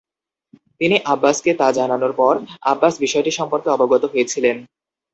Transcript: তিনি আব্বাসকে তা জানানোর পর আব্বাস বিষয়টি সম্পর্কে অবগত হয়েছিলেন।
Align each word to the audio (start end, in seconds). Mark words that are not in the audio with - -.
তিনি 0.81 0.95
আব্বাসকে 1.13 1.51
তা 1.59 1.67
জানানোর 1.77 2.13
পর 2.15 2.33
আব্বাস 2.71 2.93
বিষয়টি 3.03 3.31
সম্পর্কে 3.39 3.69
অবগত 3.71 4.03
হয়েছিলেন। 4.13 4.57